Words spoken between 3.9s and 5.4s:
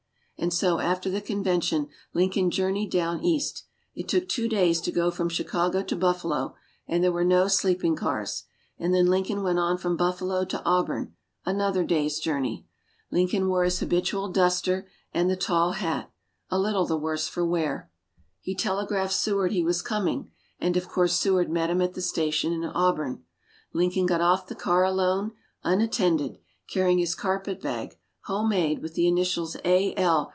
It took two days to go from